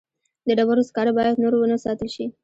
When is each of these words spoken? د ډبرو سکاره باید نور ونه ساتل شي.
د 0.47 0.49
ډبرو 0.57 0.87
سکاره 0.89 1.11
باید 1.17 1.41
نور 1.43 1.53
ونه 1.55 1.77
ساتل 1.85 2.09
شي. 2.15 2.25